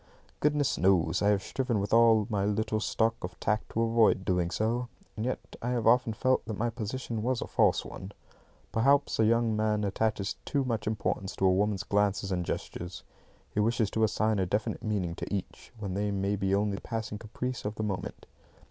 [0.39, 4.49] Goodness knows I have striven with all my little stock of tact to avoid doing
[4.49, 4.87] so.
[5.15, 8.11] And yet I have often felt that my position was a false one.
[8.71, 13.03] Perhaps a young man attaches too much importance to a woman's glances and gestures.
[13.53, 16.81] He wishes to assign a definite meaning to each, when they may be only the
[16.81, 18.25] passing caprice of the moment.